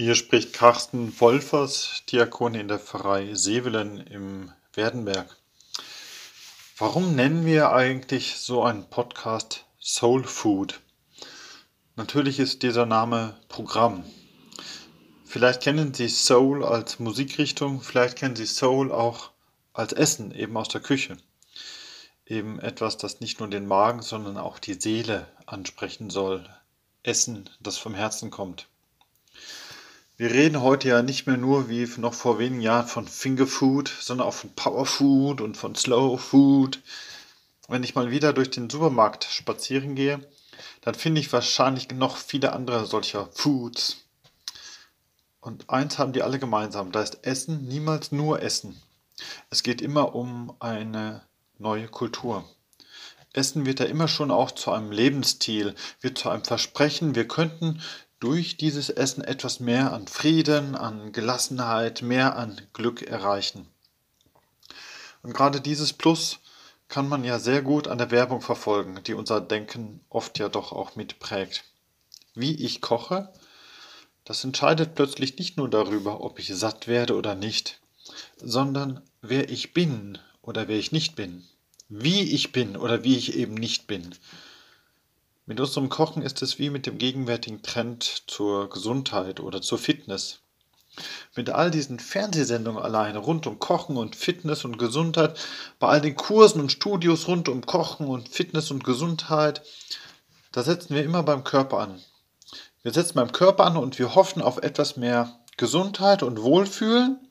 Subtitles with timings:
[0.00, 5.36] Hier spricht Carsten Wolfers, Diakon in der Pfarrei Sevelen im Werdenberg.
[6.76, 10.78] Warum nennen wir eigentlich so einen Podcast Soul Food?
[11.96, 14.04] Natürlich ist dieser Name Programm.
[15.24, 19.32] Vielleicht kennen Sie Soul als Musikrichtung, vielleicht kennen Sie Soul auch
[19.72, 21.16] als Essen, eben aus der Küche.
[22.24, 26.48] Eben etwas, das nicht nur den Magen, sondern auch die Seele ansprechen soll.
[27.02, 28.68] Essen, das vom Herzen kommt.
[30.20, 33.88] Wir reden heute ja nicht mehr nur wie noch vor wenigen Jahren von Finger Food,
[34.00, 36.80] sondern auch von Power Food und von Slow Food.
[37.68, 40.18] Wenn ich mal wieder durch den Supermarkt spazieren gehe,
[40.80, 43.98] dann finde ich wahrscheinlich noch viele andere solcher Foods.
[45.40, 48.82] Und eins haben die alle gemeinsam, da ist Essen niemals nur Essen.
[49.50, 51.22] Es geht immer um eine
[51.58, 52.44] neue Kultur.
[53.34, 57.80] Essen wird ja immer schon auch zu einem Lebensstil, wird zu einem Versprechen, wir könnten
[58.20, 63.66] durch dieses Essen etwas mehr an Frieden, an Gelassenheit, mehr an Glück erreichen.
[65.22, 66.38] Und gerade dieses Plus
[66.88, 70.72] kann man ja sehr gut an der Werbung verfolgen, die unser Denken oft ja doch
[70.72, 71.64] auch mitprägt.
[72.34, 73.32] Wie ich koche,
[74.24, 77.80] das entscheidet plötzlich nicht nur darüber, ob ich satt werde oder nicht,
[78.36, 81.44] sondern wer ich bin oder wer ich nicht bin,
[81.88, 84.14] wie ich bin oder wie ich eben nicht bin.
[85.48, 90.40] Mit unserem Kochen ist es wie mit dem gegenwärtigen Trend zur Gesundheit oder zur Fitness.
[91.34, 95.38] Mit all diesen Fernsehsendungen alleine rund um Kochen und Fitness und Gesundheit,
[95.78, 99.62] bei all den Kursen und Studios rund um Kochen und Fitness und Gesundheit,
[100.52, 101.98] da setzen wir immer beim Körper an.
[102.82, 107.26] Wir setzen beim Körper an und wir hoffen auf etwas mehr Gesundheit und Wohlfühlen.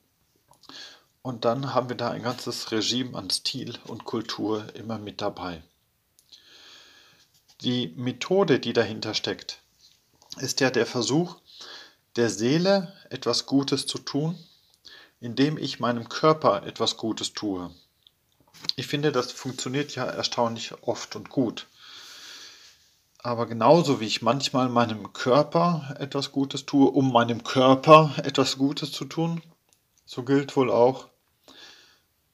[1.22, 5.62] Und dann haben wir da ein ganzes Regime an Stil und Kultur immer mit dabei.
[7.62, 9.58] Die Methode, die dahinter steckt,
[10.38, 11.36] ist ja der Versuch,
[12.14, 14.38] der Seele etwas Gutes zu tun,
[15.20, 17.70] indem ich meinem Körper etwas Gutes tue.
[18.76, 21.66] Ich finde, das funktioniert ja erstaunlich oft und gut.
[23.18, 28.92] Aber genauso wie ich manchmal meinem Körper etwas Gutes tue, um meinem Körper etwas Gutes
[28.92, 29.42] zu tun,
[30.06, 31.08] so gilt wohl auch,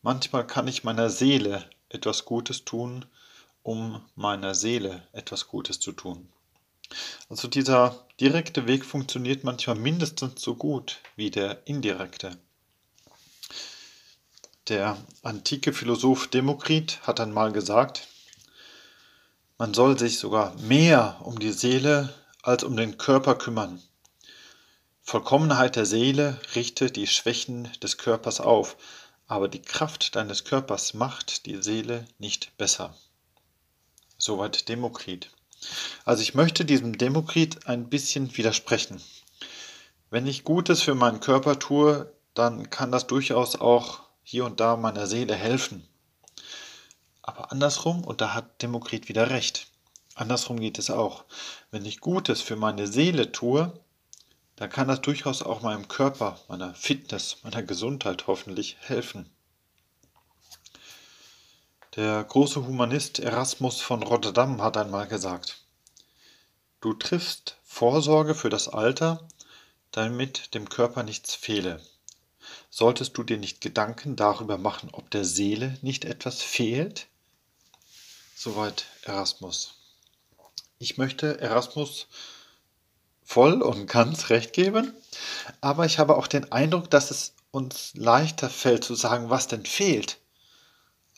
[0.03, 3.07] manchmal kann ich meiner Seele etwas Gutes tun,
[3.65, 6.29] um meiner Seele etwas Gutes zu tun.
[7.29, 12.37] Also dieser direkte Weg funktioniert manchmal mindestens so gut wie der indirekte.
[14.69, 18.07] Der antike Philosoph Demokrit hat einmal gesagt,
[19.59, 23.83] man soll sich sogar mehr um die Seele als um den Körper kümmern.
[25.03, 28.77] Vollkommenheit der Seele richtet die Schwächen des Körpers auf,
[29.27, 32.95] aber die Kraft deines Körpers macht die Seele nicht besser.
[34.27, 35.29] Soweit Demokrit.
[36.07, 39.03] Also ich möchte diesem Demokrit ein bisschen widersprechen.
[40.09, 44.79] Wenn ich Gutes für meinen Körper tue, dann kann das durchaus auch hier und da
[44.79, 45.87] meiner Seele helfen.
[47.21, 49.67] Aber andersrum, und da hat Demokrit wieder recht,
[50.15, 51.25] andersrum geht es auch.
[51.71, 53.79] Wenn ich Gutes für meine Seele tue,
[54.57, 59.29] dann kann das durchaus auch meinem Körper, meiner Fitness, meiner Gesundheit hoffentlich helfen.
[61.97, 65.61] Der große Humanist Erasmus von Rotterdam hat einmal gesagt,
[66.81, 69.29] du triffst Vorsorge für das Alter,
[69.93, 71.81] damit dem Körper nichts fehle.
[72.69, 77.07] Solltest du dir nicht Gedanken darüber machen, ob der Seele nicht etwas fehlt?
[78.35, 79.75] Soweit Erasmus.
[80.81, 82.09] Ich möchte Erasmus
[83.23, 84.93] voll und ganz recht geben,
[85.61, 89.65] aber ich habe auch den Eindruck, dass es uns leichter fällt zu sagen, was denn
[89.65, 90.19] fehlt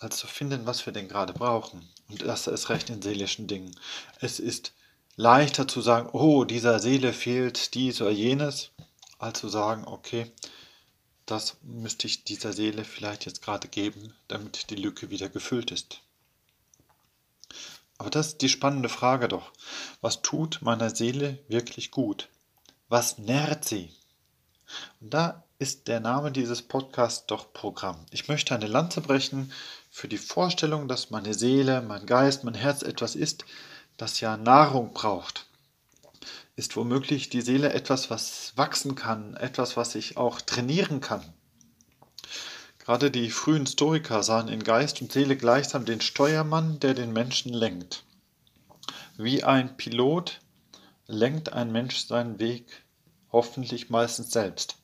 [0.00, 1.88] als zu finden, was wir denn gerade brauchen.
[2.08, 3.74] Und das ist recht in seelischen Dingen.
[4.20, 4.72] Es ist
[5.16, 8.70] leichter zu sagen, oh, dieser Seele fehlt dies oder jenes,
[9.18, 10.30] als zu sagen, okay,
[11.24, 16.00] das müsste ich dieser Seele vielleicht jetzt gerade geben, damit die Lücke wieder gefüllt ist.
[17.98, 19.52] Aber das ist die spannende Frage doch.
[20.00, 22.28] Was tut meiner Seele wirklich gut?
[22.88, 23.90] Was nährt sie?
[25.00, 28.04] Und da ist der Name dieses Podcasts doch Programm.
[28.10, 29.52] Ich möchte eine Lanze brechen
[29.96, 33.46] für die Vorstellung, dass meine Seele, mein Geist, mein Herz etwas ist,
[33.96, 35.46] das ja Nahrung braucht.
[36.54, 41.24] Ist womöglich die Seele etwas, was wachsen kann, etwas, was ich auch trainieren kann.
[42.78, 47.54] Gerade die frühen Stoiker sahen in Geist und Seele gleichsam den Steuermann, der den Menschen
[47.54, 48.04] lenkt.
[49.16, 50.42] Wie ein Pilot
[51.06, 52.84] lenkt ein Mensch seinen Weg
[53.32, 54.76] hoffentlich meistens selbst.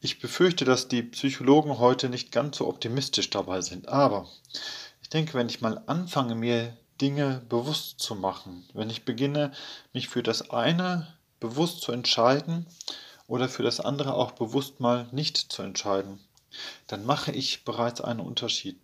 [0.00, 3.88] Ich befürchte, dass die Psychologen heute nicht ganz so optimistisch dabei sind.
[3.88, 4.28] Aber
[5.02, 9.52] ich denke, wenn ich mal anfange, mir Dinge bewusst zu machen, wenn ich beginne,
[9.92, 11.06] mich für das eine
[11.40, 12.66] bewusst zu entscheiden
[13.26, 16.20] oder für das andere auch bewusst mal nicht zu entscheiden,
[16.86, 18.78] dann mache ich bereits einen Unterschied.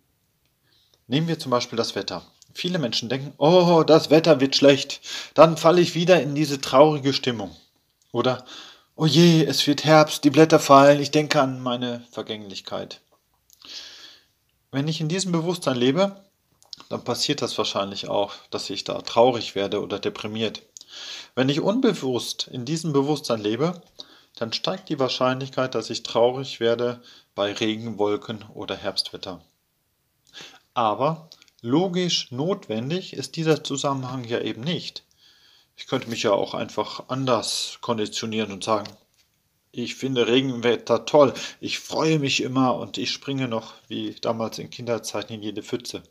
[1.07, 2.23] Nehmen wir zum Beispiel das Wetter.
[2.53, 5.01] Viele Menschen denken, oh, das Wetter wird schlecht,
[5.33, 7.55] dann falle ich wieder in diese traurige Stimmung.
[8.11, 8.45] Oder,
[8.95, 13.01] oh je, es wird Herbst, die Blätter fallen, ich denke an meine Vergänglichkeit.
[14.71, 16.23] Wenn ich in diesem Bewusstsein lebe,
[16.89, 20.63] dann passiert das wahrscheinlich auch, dass ich da traurig werde oder deprimiert.
[21.35, 23.81] Wenn ich unbewusst in diesem Bewusstsein lebe,
[24.35, 27.01] dann steigt die Wahrscheinlichkeit, dass ich traurig werde
[27.35, 29.41] bei Regen, Wolken oder Herbstwetter.
[30.73, 31.29] Aber
[31.61, 35.03] logisch notwendig ist dieser Zusammenhang ja eben nicht.
[35.75, 38.89] Ich könnte mich ja auch einfach anders konditionieren und sagen,
[39.71, 44.69] ich finde Regenwetter toll, ich freue mich immer und ich springe noch wie damals in
[44.69, 46.03] Kinderzeiten in jede Pfütze.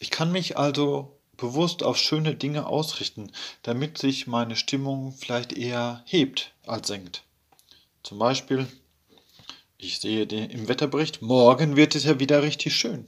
[0.00, 3.30] Ich kann mich also bewusst auf schöne Dinge ausrichten,
[3.62, 7.22] damit sich meine Stimmung vielleicht eher hebt als senkt.
[8.02, 8.66] Zum Beispiel,
[9.78, 13.06] ich sehe im Wetterbericht, morgen wird es ja wieder richtig schön.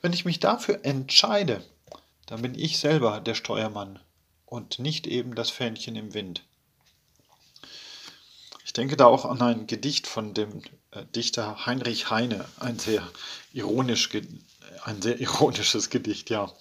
[0.00, 1.62] Wenn ich mich dafür entscheide,
[2.26, 4.00] dann bin ich selber der Steuermann
[4.54, 6.44] und nicht eben das Fähnchen im Wind.
[8.64, 10.62] Ich denke da auch an ein Gedicht von dem
[10.92, 13.02] äh, Dichter Heinrich Heine, ein sehr,
[13.52, 14.10] ironisch,
[14.84, 16.52] ein sehr ironisches Gedicht, ja.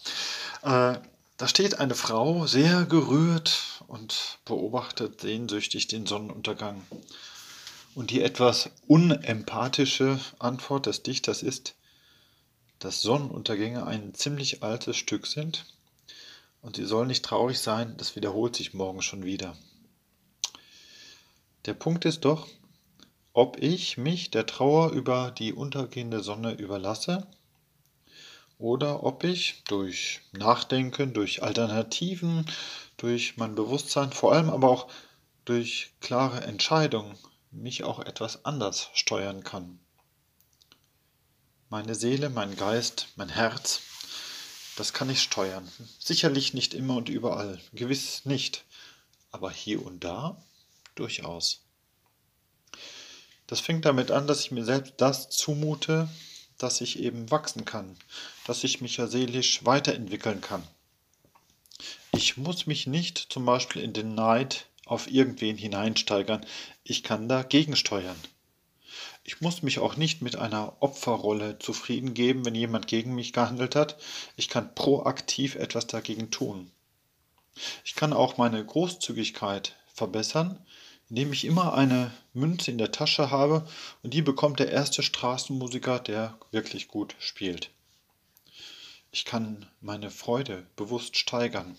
[0.63, 0.97] Äh,
[1.37, 6.81] da steht eine Frau sehr gerührt und beobachtet sehnsüchtig den Sonnenuntergang.
[7.93, 11.75] Und die etwas unempathische Antwort des Dichters ist,
[12.79, 15.65] dass Sonnenuntergänge ein ziemlich altes Stück sind
[16.63, 19.55] und sie soll nicht traurig sein, das wiederholt sich morgen schon wieder.
[21.65, 22.47] Der Punkt ist doch,
[23.33, 27.27] ob ich mich der Trauer über die untergehende Sonne überlasse
[28.57, 32.45] oder ob ich durch Nachdenken, durch Alternativen,
[32.97, 34.87] durch mein Bewusstsein, vor allem aber auch
[35.45, 37.17] durch klare Entscheidungen
[37.51, 39.79] mich auch etwas anders steuern kann.
[41.69, 43.81] Meine Seele, mein Geist, mein Herz,
[44.75, 45.69] das kann ich steuern.
[45.99, 48.65] Sicherlich nicht immer und überall, gewiss nicht,
[49.31, 50.41] aber hier und da
[50.95, 51.61] durchaus.
[53.47, 56.09] Das fängt damit an, dass ich mir selbst das zumute,
[56.57, 57.97] dass ich eben wachsen kann,
[58.45, 60.65] dass ich mich ja seelisch weiterentwickeln kann.
[62.11, 66.45] Ich muss mich nicht zum Beispiel in den Neid auf irgendwen hineinsteigern,
[66.83, 68.19] ich kann dagegen steuern.
[69.25, 73.75] Ich muss mich auch nicht mit einer Opferrolle zufrieden geben, wenn jemand gegen mich gehandelt
[73.75, 73.97] hat.
[74.35, 76.69] Ich kann proaktiv etwas dagegen tun.
[77.85, 80.59] Ich kann auch meine Großzügigkeit verbessern,
[81.09, 83.67] indem ich immer eine Münze in der Tasche habe
[84.01, 87.69] und die bekommt der erste Straßenmusiker, der wirklich gut spielt.
[89.11, 91.77] Ich kann meine Freude bewusst steigern.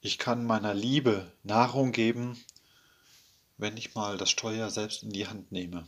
[0.00, 2.42] Ich kann meiner Liebe Nahrung geben,
[3.58, 5.86] wenn ich mal das Steuer selbst in die Hand nehme.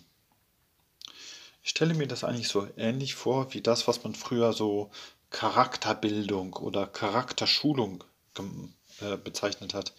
[1.64, 4.90] Ich stelle mir das eigentlich so ähnlich vor wie das, was man früher so
[5.30, 8.04] Charakterbildung oder Charakterschulung
[9.00, 9.94] äh, bezeichnet hat.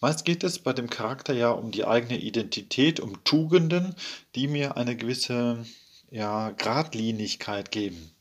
[0.00, 3.94] Meist geht es bei dem Charakter ja um die eigene Identität, um Tugenden,
[4.34, 5.64] die mir eine gewisse
[6.10, 8.12] ja, Gradlinigkeit geben.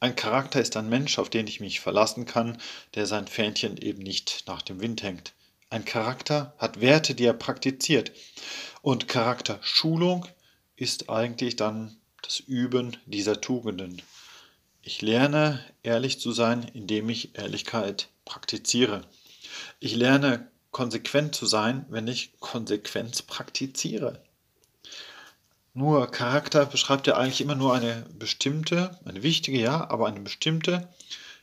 [0.00, 2.58] Ein Charakter ist ein Mensch, auf den ich mich verlassen kann,
[2.94, 5.32] der sein Fähnchen eben nicht nach dem Wind hängt.
[5.70, 8.12] Ein Charakter hat Werte, die er praktiziert.
[8.82, 10.26] Und Charakterschulung
[10.78, 14.00] ist eigentlich dann das Üben dieser Tugenden.
[14.82, 19.04] Ich lerne ehrlich zu sein, indem ich Ehrlichkeit praktiziere.
[19.80, 24.22] Ich lerne konsequent zu sein, wenn ich Konsequenz praktiziere.
[25.74, 30.88] Nur Charakter beschreibt ja eigentlich immer nur eine bestimmte, eine wichtige, ja, aber eine bestimmte,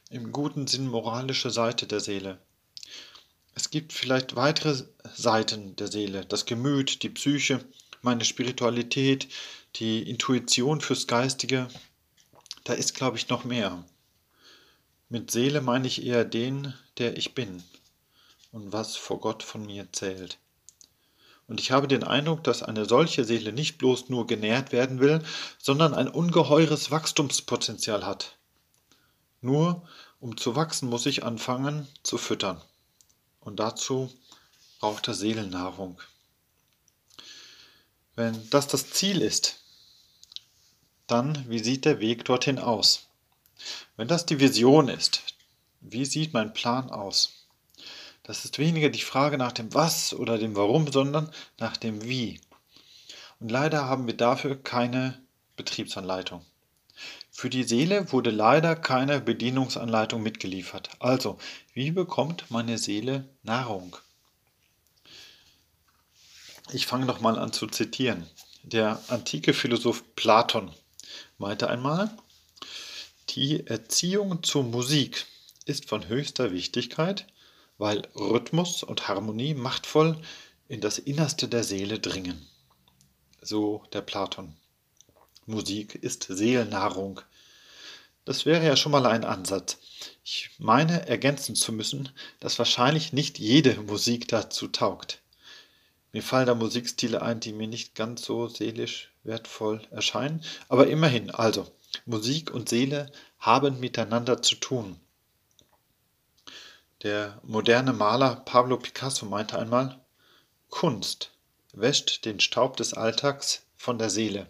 [0.09, 2.39] im guten Sinn moralische Seite der Seele.
[3.53, 7.63] Es gibt vielleicht weitere Seiten der Seele, das Gemüt, die Psyche,
[8.05, 9.27] meine Spiritualität,
[9.75, 11.67] die Intuition fürs Geistige.
[12.63, 13.83] Da ist, glaube ich, noch mehr.
[15.09, 17.61] Mit Seele meine ich eher den, der ich bin
[18.51, 20.37] und was vor Gott von mir zählt.
[21.47, 25.21] Und ich habe den Eindruck, dass eine solche Seele nicht bloß nur genährt werden will,
[25.59, 28.37] sondern ein ungeheures Wachstumspotenzial hat.
[29.41, 29.87] Nur
[30.19, 32.59] um zu wachsen, muss ich anfangen zu füttern.
[33.41, 34.11] Und dazu
[34.79, 35.99] braucht er Seelennahrung.
[38.15, 39.59] Wenn das das Ziel ist,
[41.07, 43.07] dann wie sieht der Weg dorthin aus?
[43.97, 45.21] Wenn das die Vision ist,
[45.81, 47.45] wie sieht mein Plan aus?
[48.23, 51.29] Das ist weniger die Frage nach dem Was oder dem Warum, sondern
[51.59, 52.39] nach dem Wie.
[53.39, 55.21] Und leider haben wir dafür keine
[55.57, 56.43] Betriebsanleitung.
[57.29, 60.89] Für die Seele wurde leider keine Bedienungsanleitung mitgeliefert.
[60.99, 61.37] Also,
[61.73, 63.97] wie bekommt meine Seele Nahrung?
[66.71, 68.27] Ich fange noch mal an zu zitieren.
[68.63, 70.71] Der antike Philosoph Platon
[71.37, 72.09] meinte einmal,
[73.29, 75.25] die Erziehung zur Musik
[75.65, 77.27] ist von höchster Wichtigkeit,
[77.77, 80.19] weil Rhythmus und Harmonie machtvoll
[80.67, 82.47] in das Innerste der Seele dringen.
[83.41, 84.55] So der Platon.
[85.45, 87.21] Musik ist Seelennahrung.
[88.25, 89.77] Das wäre ja schon mal ein Ansatz.
[90.23, 95.21] Ich meine ergänzen zu müssen, dass wahrscheinlich nicht jede Musik dazu taugt.
[96.15, 101.29] Mir fallen da Musikstile ein, die mir nicht ganz so seelisch wertvoll erscheinen, aber immerhin,
[101.29, 101.69] also
[102.05, 104.97] Musik und Seele haben miteinander zu tun.
[107.03, 109.99] Der moderne Maler Pablo Picasso meinte einmal,
[110.69, 111.31] Kunst
[111.73, 114.47] wäscht den Staub des Alltags von der Seele.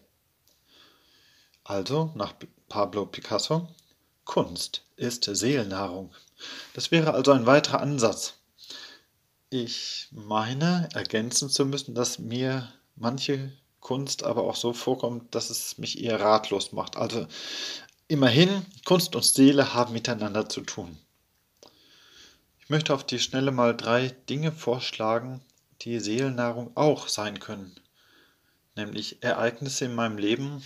[1.63, 2.35] Also, nach
[2.69, 3.67] Pablo Picasso,
[4.23, 6.13] Kunst ist Seelennahrung.
[6.75, 8.35] Das wäre also ein weiterer Ansatz.
[9.49, 15.77] Ich meine, ergänzen zu müssen, dass mir manche Kunst aber auch so vorkommt, dass es
[15.77, 16.97] mich eher ratlos macht.
[16.97, 17.27] Also
[18.07, 20.97] immerhin, Kunst und Seele haben miteinander zu tun.
[22.59, 25.41] Ich möchte auf die Schnelle mal drei Dinge vorschlagen,
[25.81, 27.75] die Seelennahrung auch sein können.
[28.75, 30.63] Nämlich Ereignisse in meinem Leben,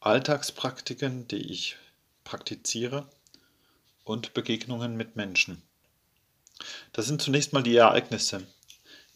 [0.00, 1.76] Alltagspraktiken, die ich
[2.24, 3.06] praktiziere
[4.04, 5.62] und Begegnungen mit Menschen.
[6.92, 8.46] Das sind zunächst mal die Ereignisse.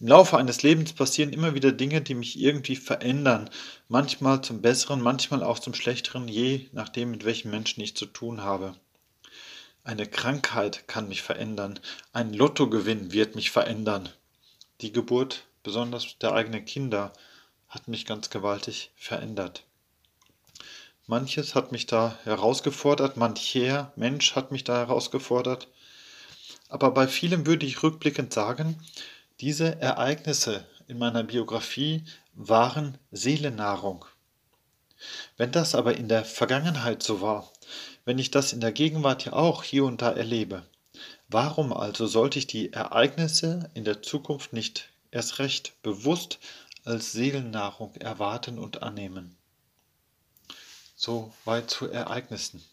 [0.00, 3.48] Im Laufe eines Lebens passieren immer wieder Dinge, die mich irgendwie verändern.
[3.88, 8.42] Manchmal zum Besseren, manchmal auch zum Schlechteren, je nachdem, mit welchen Menschen ich zu tun
[8.42, 8.74] habe.
[9.84, 11.78] Eine Krankheit kann mich verändern.
[12.12, 14.08] Ein Lottogewinn wird mich verändern.
[14.80, 17.12] Die Geburt, besonders der eigenen Kinder,
[17.68, 19.64] hat mich ganz gewaltig verändert.
[21.06, 25.68] Manches hat mich da herausgefordert, mancher Mensch hat mich da herausgefordert.
[26.72, 28.82] Aber bei vielem würde ich rückblickend sagen,
[29.40, 32.02] diese Ereignisse in meiner Biografie
[32.32, 34.06] waren Seelennahrung.
[35.36, 37.52] Wenn das aber in der Vergangenheit so war,
[38.06, 40.62] wenn ich das in der Gegenwart ja auch hier und da erlebe,
[41.28, 46.38] warum also sollte ich die Ereignisse in der Zukunft nicht erst recht bewusst
[46.84, 49.36] als Seelennahrung erwarten und annehmen?
[50.96, 52.64] So weit zu Ereignissen.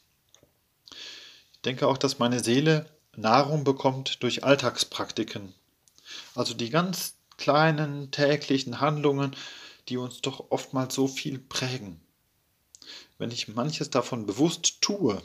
[1.51, 5.53] Ich denke auch, dass meine Seele Nahrung bekommt durch Alltagspraktiken,
[6.35, 9.35] also die ganz kleinen täglichen Handlungen,
[9.87, 11.99] die uns doch oftmals so viel prägen.
[13.17, 15.21] Wenn ich manches davon bewusst tue,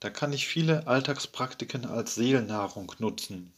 [0.00, 3.52] dann kann ich viele Alltagspraktiken als Seelennahrung nutzen.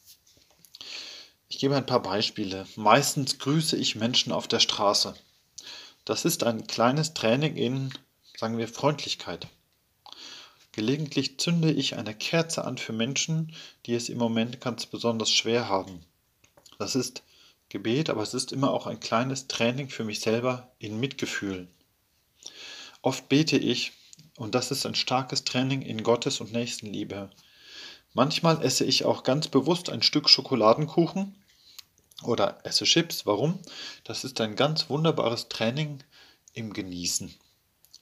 [1.48, 2.66] Ich gebe ein paar Beispiele.
[2.76, 5.14] Meistens grüße ich Menschen auf der Straße.
[6.04, 7.92] Das ist ein kleines Training in,
[8.36, 9.48] sagen wir, Freundlichkeit.
[10.76, 13.54] Gelegentlich zünde ich eine Kerze an für Menschen,
[13.86, 16.04] die es im Moment ganz besonders schwer haben.
[16.78, 17.22] Das ist
[17.70, 21.66] Gebet, aber es ist immer auch ein kleines Training für mich selber in Mitgefühl.
[23.00, 23.92] Oft bete ich,
[24.36, 27.30] und das ist ein starkes Training in Gottes und Nächstenliebe.
[28.12, 31.42] Manchmal esse ich auch ganz bewusst ein Stück Schokoladenkuchen
[32.22, 33.24] oder esse Chips.
[33.24, 33.58] Warum?
[34.04, 36.00] Das ist ein ganz wunderbares Training
[36.52, 37.34] im Genießen.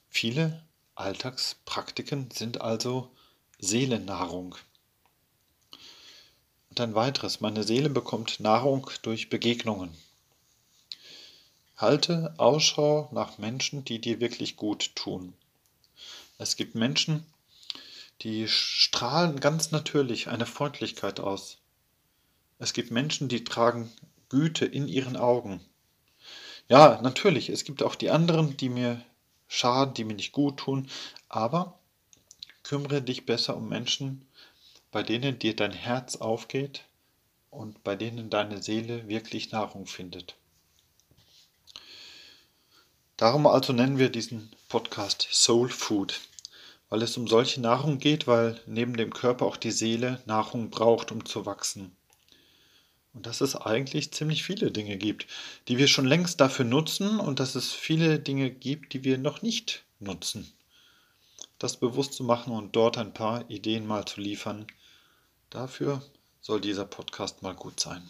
[0.09, 0.61] Viele
[0.97, 3.11] Alltagspraktiken sind also
[3.59, 4.55] Seelennahrung.
[6.71, 9.97] Und ein weiteres, meine Seele bekommt Nahrung durch Begegnungen.
[11.77, 15.35] Halte Ausschau nach Menschen, die dir wirklich gut tun.
[16.39, 17.27] Es gibt Menschen,
[18.23, 21.59] die strahlen ganz natürlich eine Freundlichkeit aus.
[22.59, 23.93] Es gibt Menschen, die tragen
[24.29, 25.61] Güte in ihren Augen.
[26.69, 29.05] Ja, natürlich, es gibt auch die anderen, die mir
[29.49, 30.89] schaden, die mir nicht gut tun,
[31.29, 31.79] aber
[32.63, 34.27] kümmere dich besser um Menschen,
[34.91, 36.85] bei denen dir dein Herz aufgeht
[37.51, 40.37] und bei denen deine Seele wirklich Nahrung findet.
[43.17, 46.21] Darum also nennen wir diesen Podcast Soul Food,
[46.89, 51.13] weil es um solche Nahrung geht, weil neben dem Körper auch die Seele Nahrung braucht,
[51.13, 51.97] um zu wachsen.
[53.15, 55.27] Und dass es eigentlich ziemlich viele Dinge gibt,
[55.69, 59.41] die wir schon längst dafür nutzen und dass es viele Dinge gibt, die wir noch
[59.41, 60.53] nicht nutzen.
[61.59, 64.67] Das bewusst zu machen und dort ein paar Ideen mal zu liefern,
[65.55, 66.03] Dafür
[66.41, 68.03] soll dieser Podcast mal gut sein.